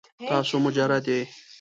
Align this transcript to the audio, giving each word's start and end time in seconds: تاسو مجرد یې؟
تاسو 0.29 0.55
مجرد 0.65 1.03
یې؟ 1.13 1.21